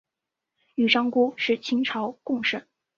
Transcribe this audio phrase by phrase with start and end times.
[0.79, 2.63] 王章枯是清朝贡生。